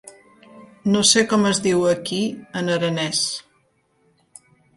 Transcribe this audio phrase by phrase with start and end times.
[0.93, 2.23] No sé com es diu aquí
[2.63, 3.21] en aranès.